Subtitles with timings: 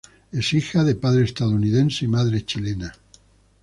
[0.31, 2.91] Es hija de padre estadounidense y madre chilena.